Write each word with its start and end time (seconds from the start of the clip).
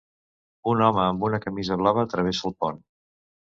Un 0.71 0.81
home 0.85 1.03
amb 1.03 1.27
una 1.29 1.41
camisa 1.45 1.79
blava 1.83 2.07
travessa 2.17 2.51
el 2.53 2.59
pont 2.65 2.83